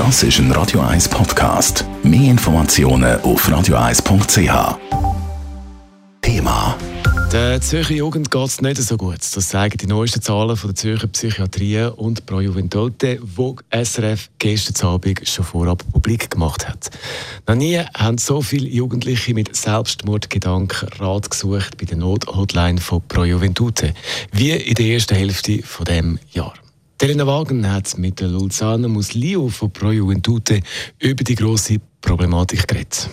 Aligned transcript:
Das 0.00 0.22
ist 0.22 0.38
ein 0.38 0.50
Radio 0.52 0.80
1 0.80 1.10
Podcast. 1.10 1.84
Mehr 2.02 2.30
Informationen 2.30 3.20
auf 3.20 3.46
radio1.ch. 3.46 4.78
Thema. 6.22 6.78
Der 7.30 7.60
Zürcher 7.60 7.92
Jugend 7.96 8.30
geht 8.30 8.46
es 8.46 8.62
nicht 8.62 8.78
so 8.78 8.96
gut. 8.96 9.18
Das 9.18 9.48
zeigen 9.50 9.76
die 9.76 9.86
neuesten 9.86 10.22
Zahlen 10.22 10.56
von 10.56 10.70
der 10.70 10.76
Zürcher 10.76 11.06
Psychiatrie 11.06 11.90
und 11.94 12.24
Pro 12.24 12.40
Juventude, 12.40 13.20
die 13.20 13.84
SRF 13.84 14.30
gestern 14.38 14.88
Abend 14.88 15.28
schon 15.28 15.44
vorab 15.44 15.84
publik 15.92 16.30
gemacht 16.30 16.66
hat. 16.66 16.88
Noch 17.46 17.56
nie 17.56 17.78
haben 17.94 18.16
so 18.16 18.40
viele 18.40 18.68
Jugendliche 18.70 19.34
mit 19.34 19.54
Selbstmordgedanken 19.54 20.88
Rat 20.98 21.30
gesucht 21.30 21.76
bei 21.76 21.84
der 21.84 21.98
Nothotline 21.98 22.80
von 22.80 23.02
Pro 23.06 23.24
Juventude, 23.24 23.92
wie 24.32 24.52
in 24.52 24.74
der 24.76 24.86
ersten 24.86 25.14
Hälfte 25.14 25.56
dieses 25.58 25.84
dem 25.86 26.18
Jahr. 26.32 26.54
Elena 27.02 27.26
Wagen 27.26 27.66
hat 27.66 27.96
mit 27.96 28.20
der 28.20 28.28
Luzana 28.28 28.86
Muslio 28.86 29.48
von 29.48 29.72
Pro 29.72 29.90
Juventude 29.90 30.60
über 30.98 31.24
die 31.24 31.34
grosse 31.34 31.78
Problematik 32.02 32.68
geredet. 32.68 33.08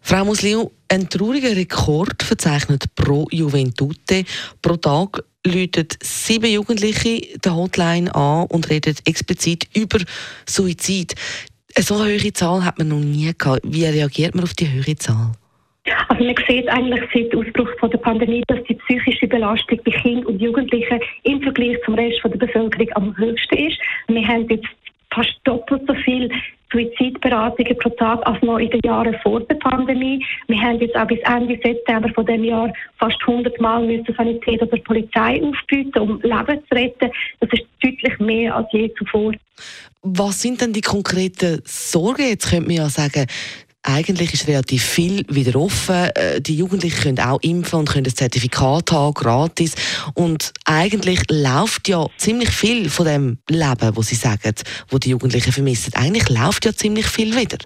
Frau 0.00 0.24
Muslio, 0.24 0.72
ein 0.88 1.08
trauriger 1.08 1.54
Rekord 1.54 2.20
verzeichnet 2.20 2.92
pro 2.96 3.28
Juventute. 3.30 4.24
Pro 4.60 4.76
Tag 4.76 5.22
läutet 5.46 5.96
sieben 6.02 6.50
Jugendliche 6.50 7.38
der 7.38 7.54
Hotline 7.54 8.12
an 8.12 8.46
und 8.46 8.68
reden 8.68 8.96
explizit 9.04 9.68
über 9.72 10.00
Suizid. 10.44 11.14
So 11.78 11.98
eine 11.98 12.18
hohe 12.18 12.32
Zahl 12.32 12.64
hat 12.64 12.78
man 12.78 12.88
noch 12.88 12.98
nie 12.98 13.32
gehabt. 13.38 13.60
Wie 13.62 13.84
reagiert 13.84 14.34
man 14.34 14.42
auf 14.42 14.54
die 14.54 14.66
hohe 14.68 14.96
Zahl? 14.96 15.30
Also 16.08 16.24
man 16.24 16.34
sieht 16.48 16.68
eigentlich 16.68 17.02
seit 17.12 17.34
Ausbruch 17.34 17.68
von 17.80 17.90
der 17.90 17.98
Pandemie, 17.98 18.42
dass 18.46 18.62
die 18.64 18.74
psychische 18.74 19.26
Belastung 19.26 19.80
bei 19.84 19.90
Kindern 19.90 20.26
und 20.26 20.40
Jugendlichen 20.40 21.00
im 21.24 21.42
Vergleich 21.42 21.76
zum 21.84 21.94
Rest 21.94 22.20
von 22.20 22.30
der 22.30 22.38
Bevölkerung 22.38 22.88
am 22.94 23.16
höchsten 23.16 23.56
ist. 23.56 23.78
Wir 24.06 24.26
haben 24.26 24.48
jetzt 24.48 24.68
fast 25.12 25.34
doppelt 25.44 25.82
so 25.86 25.94
viel 25.94 26.30
Suizidberatungen 26.72 27.76
pro 27.78 27.90
Tag 27.90 28.26
als 28.26 28.42
noch 28.42 28.58
in 28.58 28.70
den 28.70 28.80
Jahren 28.84 29.14
vor 29.22 29.40
der 29.40 29.56
Pandemie. 29.56 30.24
Wir 30.48 30.60
haben 30.60 30.80
jetzt 30.80 30.96
auch 30.96 31.06
bis 31.06 31.18
Ende 31.24 31.58
September 31.62 32.08
von 32.14 32.24
dem 32.26 32.44
Jahr 32.44 32.72
fast 32.98 33.18
100 33.20 33.60
Mal 33.60 33.84
müssen 33.84 34.14
Sanität 34.16 34.62
oder 34.62 34.76
Polizei 34.78 35.42
aufbieten, 35.42 35.98
um 35.98 36.20
Leben 36.22 36.62
zu 36.68 36.74
retten. 36.74 37.10
Das 37.40 37.50
ist 37.52 37.66
deutlich 37.82 38.18
mehr 38.20 38.56
als 38.56 38.68
je 38.72 38.92
zuvor. 38.94 39.32
Was 40.02 40.40
sind 40.40 40.60
denn 40.60 40.72
die 40.72 40.80
konkreten 40.80 41.60
Sorgen? 41.64 42.28
Jetzt 42.28 42.50
könnte 42.50 42.66
man 42.66 42.76
ja 42.76 42.88
sagen, 42.88 43.26
eigentlich 43.82 44.32
ist 44.32 44.46
relativ 44.46 44.84
viel 44.84 45.24
wieder 45.28 45.58
offen. 45.58 46.10
Äh, 46.14 46.40
die 46.40 46.56
Jugendlichen 46.56 47.00
können 47.00 47.20
auch 47.20 47.40
impfen 47.42 47.80
und 47.80 47.88
können 47.88 48.06
ein 48.06 48.14
Zertifikat 48.14 48.92
haben, 48.92 49.14
gratis. 49.14 49.74
Und 50.14 50.52
eigentlich 50.64 51.20
läuft 51.30 51.88
ja 51.88 52.06
ziemlich 52.16 52.50
viel 52.50 52.88
von 52.88 53.06
dem 53.06 53.38
Leben, 53.48 53.96
wo 53.96 54.02
sie 54.02 54.14
sagen, 54.14 54.54
wo 54.88 54.98
die 54.98 55.10
Jugendlichen 55.10 55.52
vermissen. 55.52 55.94
Eigentlich 55.94 56.28
läuft 56.28 56.64
ja 56.64 56.74
ziemlich 56.74 57.06
viel 57.06 57.36
wieder. 57.36 57.58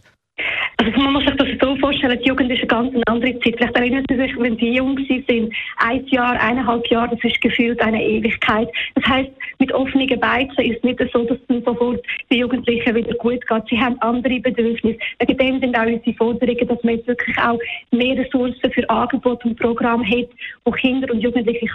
Also 0.78 0.90
man 1.00 1.14
muss 1.14 1.24
sich 1.24 1.34
das 1.36 1.48
so 1.60 1.74
vorstellen, 1.76 2.18
die 2.22 2.28
Jugend 2.28 2.52
ist 2.52 2.58
eine 2.58 2.66
ganz 2.66 2.94
andere 3.06 3.32
Zeit. 3.40 3.54
Vielleicht 3.56 3.76
erinnern 3.76 4.04
Sie 4.10 4.16
sich, 4.16 4.38
wenn 4.38 4.56
Sie 4.58 4.74
jung 4.74 4.98
sind, 5.08 5.52
ein 5.78 6.06
Jahr, 6.08 6.38
eineinhalb 6.38 6.86
Jahre, 6.88 7.16
das 7.16 7.32
ist 7.32 7.40
gefühlt 7.40 7.80
eine 7.80 8.02
Ewigkeit. 8.04 8.68
Das 8.94 9.04
heißt, 9.06 9.30
mit 9.58 9.72
offenen 9.72 10.20
Beizen 10.20 10.64
ist 10.64 10.76
es 10.76 10.82
nicht 10.82 11.00
so, 11.12 11.24
dass 11.24 11.38
es 11.48 11.64
sofort 11.64 12.04
den 12.30 12.40
Jugendlichen 12.40 12.94
wieder 12.94 13.14
gut 13.14 13.46
geht. 13.46 13.62
Sie 13.70 13.80
haben 13.80 13.98
andere 14.00 14.38
Bedürfnisse. 14.38 14.98
Wegen 15.18 15.38
dem 15.38 15.60
sind 15.60 15.78
auch 15.78 15.86
unsere 15.86 16.16
Forderungen, 16.16 16.68
dass 16.68 16.84
man 16.84 16.96
jetzt 16.96 17.06
wirklich 17.06 17.38
auch 17.38 17.58
mehr 17.90 18.18
Ressourcen 18.18 18.70
für 18.70 18.90
Angebote 18.90 19.48
und 19.48 19.58
Programme 19.58 20.06
hat, 20.06 20.28
wo 20.64 20.72
Kinder 20.72 21.10
und 21.10 21.20
Jugendliche 21.20 21.66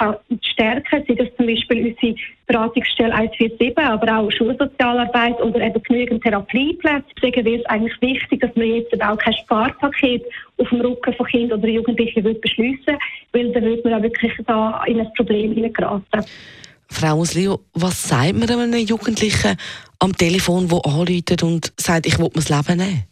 stärken. 0.51 1.03
Sei 1.07 1.13
das 1.15 1.27
zum 1.37 1.47
Beispiel 1.47 1.87
unsere 1.87 2.15
Beratungsstelle 2.47 3.13
147, 3.13 3.77
aber 3.77 4.17
auch 4.17 4.31
Schulsozialarbeit 4.31 5.39
oder 5.41 5.61
eben 5.61 5.81
genügend 5.83 6.23
Therapieplätze. 6.23 7.05
Deswegen 7.15 7.45
wäre 7.45 7.59
es 7.61 7.65
eigentlich 7.67 8.01
wichtig, 8.01 8.41
dass 8.41 8.55
man 8.55 8.67
jetzt 8.67 9.01
auch 9.01 9.17
kein 9.17 9.33
Sparpaket 9.33 10.23
auf 10.57 10.69
dem 10.69 10.81
Rücken 10.81 11.13
von 11.13 11.25
Kindern 11.27 11.59
oder 11.59 11.69
Jugendlichen 11.69 12.23
beschließen 12.23 12.97
weil 13.33 13.51
dann 13.51 13.63
würde 13.63 13.81
man 13.83 13.99
auch 13.99 14.03
wirklich 14.03 14.33
da 14.45 14.83
in 14.85 14.99
ein 14.99 15.13
Problem 15.13 15.53
hineingeraten. 15.53 16.25
Frau 16.89 17.15
Muslio, 17.15 17.61
was 17.73 18.09
sagt 18.09 18.33
man 18.33 18.49
einem 18.49 18.85
Jugendlichen 18.85 19.55
am 19.99 20.15
Telefon, 20.15 20.67
der 20.67 20.85
anruft 20.85 21.43
und 21.43 21.73
sagt, 21.77 22.05
ich 22.05 22.19
will 22.19 22.25
mir 22.25 22.31
das 22.35 22.49
Leben 22.49 22.77
nehmen? 22.77 23.10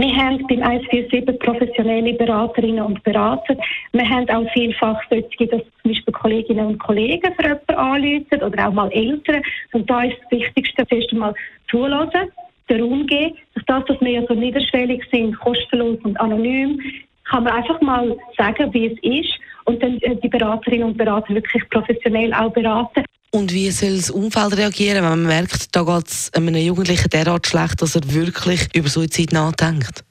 Wir 0.00 0.16
haben 0.16 0.46
beim 0.48 0.62
147 0.62 1.38
professionelle 1.40 2.14
Beraterinnen 2.14 2.82
und 2.82 3.02
Berater. 3.02 3.54
Wir 3.92 4.08
haben 4.08 4.26
auch 4.30 4.50
vielfach 4.54 4.98
solche, 5.10 5.46
dass 5.46 5.60
zum 5.82 5.90
Beispiel 5.90 6.14
Kolleginnen 6.14 6.66
und 6.68 6.78
Kollegen 6.78 7.34
für 7.34 7.42
jemanden 7.42 7.74
anrufen 7.74 8.42
oder 8.42 8.68
auch 8.68 8.72
mal 8.72 8.90
Eltern. 8.92 9.42
Und 9.72 9.90
da 9.90 10.04
ist 10.04 10.16
das 10.22 10.30
Wichtigste, 10.30 10.86
zuerst 10.86 11.12
einmal 11.12 11.34
zulassen, 11.70 12.32
den 12.70 12.80
Raum 12.80 13.06
geben. 13.06 13.36
Durch 13.52 13.66
das, 13.66 13.84
dass 13.84 14.00
wir 14.00 14.10
ja 14.10 14.22
so 14.26 14.32
niederschwellig 14.32 15.04
sind, 15.12 15.38
kostenlos 15.38 15.98
und 16.02 16.18
anonym, 16.18 16.80
kann 17.24 17.44
man 17.44 17.52
einfach 17.52 17.78
mal 17.82 18.16
sagen, 18.38 18.72
wie 18.72 18.86
es 18.86 18.98
ist 19.02 19.38
und 19.66 19.82
dann 19.82 19.98
äh, 19.98 20.16
die 20.16 20.28
Beraterinnen 20.30 20.88
und 20.88 20.96
Berater 20.96 21.34
wirklich 21.34 21.68
professionell 21.68 22.32
auch 22.32 22.52
beraten. 22.52 23.04
Und 23.32 23.52
wie 23.54 23.70
soll 23.70 23.96
das 23.96 24.10
Umfeld 24.10 24.56
reagieren, 24.56 25.04
wenn 25.04 25.10
man 25.10 25.26
merkt, 25.26 25.74
da 25.76 25.84
geht 25.84 26.08
es 26.08 26.32
einem 26.34 26.54
Jugendlichen 26.56 27.10
derart 27.10 27.46
schlecht, 27.46 27.80
dass 27.80 27.94
er 27.94 28.12
wirklich 28.12 28.68
über 28.74 28.88
Suizid 28.88 29.32
nachdenkt? 29.32 30.04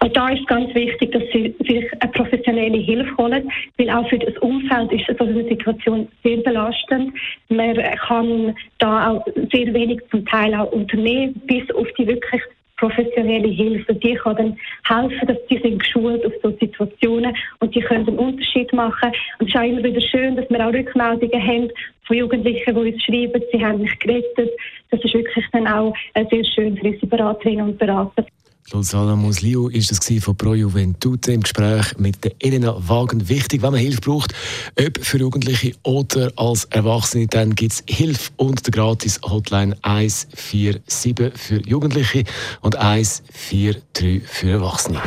Und 0.00 0.16
da 0.16 0.28
ist 0.28 0.46
ganz 0.46 0.72
wichtig, 0.74 1.12
dass 1.12 1.22
sie 1.32 1.54
sich 1.60 1.84
eine 2.00 2.12
professionelle 2.12 2.78
Hilfe 2.78 3.16
holen, 3.16 3.50
weil 3.78 3.90
auch 3.90 4.08
für 4.08 4.18
das 4.18 4.36
Umfeld 4.38 4.92
ist 4.92 5.06
so 5.18 5.24
eine 5.24 5.44
Situation 5.48 6.08
sehr 6.22 6.36
belastend. 6.38 7.12
Man 7.48 7.76
kann 8.06 8.54
da 8.78 9.10
auch 9.10 9.26
sehr 9.52 9.72
wenig 9.74 10.00
zum 10.10 10.24
Teil 10.26 10.54
auch 10.54 10.70
unternehmen, 10.72 11.34
bis 11.46 11.68
auf 11.74 11.86
die 11.98 12.06
wirklich 12.06 12.42
professionelle 12.78 13.48
Hilfe. 13.48 13.94
Die 13.94 14.14
kann 14.14 14.36
dann 14.36 14.56
helfen, 14.84 15.28
dass 15.28 15.36
die 15.50 15.58
sind 15.58 15.80
geschult 15.80 16.24
auf 16.24 16.32
so 16.42 16.50
Situationen 16.58 17.36
und 17.60 17.74
die 17.74 17.80
können 17.80 18.08
einen 18.08 18.18
Unterschied 18.18 18.72
machen. 18.72 19.12
Und 19.38 19.48
es 19.48 19.54
ist 19.54 19.60
auch 19.60 19.64
immer 19.64 19.84
wieder 19.84 20.00
schön, 20.00 20.36
dass 20.36 20.48
wir 20.48 20.66
auch 20.66 20.72
Rückmeldungen 20.72 21.46
haben 21.46 21.70
von 22.06 22.16
Jugendlichen, 22.16 22.74
die 22.74 22.92
uns 22.92 23.02
schreiben, 23.04 23.42
sie 23.52 23.64
haben 23.64 23.82
mich 23.82 23.98
gerettet. 23.98 24.50
Das 24.90 25.04
ist 25.04 25.14
wirklich 25.14 25.44
dann 25.52 25.66
auch 25.66 25.94
sehr 26.14 26.44
schön 26.44 26.76
für 26.76 26.86
unsere 26.86 27.06
Beraterinnen 27.06 27.68
und 27.68 27.78
Berater. 27.78 28.24
Luzana 28.72 29.16
Musliu 29.16 29.68
ist 29.68 29.90
es 29.90 30.22
von 30.22 30.36
Pro 30.36 30.54
Juventute 30.54 31.32
im 31.32 31.42
Gespräch 31.42 31.96
mit 31.98 32.22
der 32.24 32.32
Elena 32.38 32.76
Wagen. 32.88 33.28
Wichtig, 33.28 33.62
wenn 33.62 33.72
man 33.72 33.80
Hilfe 33.80 34.00
braucht, 34.00 34.34
ob 34.78 35.04
für 35.04 35.18
Jugendliche 35.18 35.72
oder 35.82 36.30
als 36.36 36.64
Erwachsene, 36.66 37.26
dann 37.26 37.54
gibt 37.54 37.72
es 37.72 37.84
Hilfe 37.88 38.30
und 38.36 38.66
der 38.66 38.72
gratis 38.72 39.20
Hotline 39.22 39.76
147 39.82 41.32
für 41.34 41.66
Jugendliche 41.66 42.24
und 42.60 42.76
143 42.76 44.22
für 44.26 44.50
Erwachsene. 44.50 45.00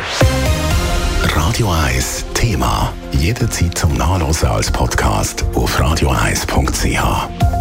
Radio 1.35 1.69
1 1.71 2.25
Thema. 2.33 2.91
Jederzeit 3.19 3.77
zum 3.77 3.93
Nachlesen 3.93 4.47
als 4.47 4.71
Podcast 4.71 5.45
auf 5.53 5.79
radio1.ch. 5.79 7.60